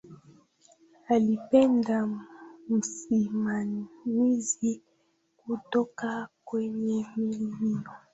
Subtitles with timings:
[1.09, 2.09] alimpenda
[2.69, 4.81] msimamizi
[5.37, 7.83] kutoka kwenye meli hiyo